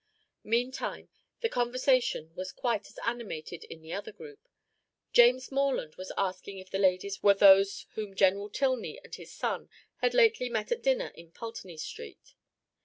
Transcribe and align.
Meantime, 0.43 1.09
the 1.41 1.47
conversation 1.47 2.33
was 2.33 2.51
quite 2.51 2.87
as 2.87 2.97
animated 3.05 3.63
in 3.65 3.83
the 3.83 3.93
other 3.93 4.11
group. 4.11 4.39
James 5.13 5.51
Morland 5.51 5.93
was 5.93 6.11
asking 6.17 6.57
if 6.57 6.71
the 6.71 6.79
ladies 6.79 7.21
were 7.21 7.35
those 7.35 7.85
whom 7.93 8.15
General 8.15 8.49
Tilney 8.49 8.99
and 9.03 9.13
his 9.13 9.31
son 9.31 9.69
had 9.97 10.15
lately 10.15 10.49
met 10.49 10.71
at 10.71 10.81
dinner 10.81 11.11
in 11.13 11.31
Pulteney 11.31 11.77
Street. 11.77 12.33